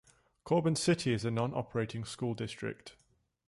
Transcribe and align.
Corbin 0.43 0.75
City 0.75 1.13
is 1.13 1.25
a 1.25 1.29
non-operating 1.29 2.05
school 2.05 2.33
district. 2.33 2.95